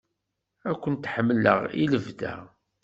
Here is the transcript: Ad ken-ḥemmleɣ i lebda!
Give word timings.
Ad 0.69 0.75
ken-ḥemmleɣ 0.81 1.59
i 1.81 1.85
lebda! 1.93 2.35